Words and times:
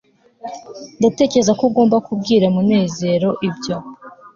ndatekereza 0.99 1.51
ko 1.57 1.63
ugomba 1.69 1.97
kubwira 2.07 2.45
munezero 2.55 3.29
ibyo 3.49 3.75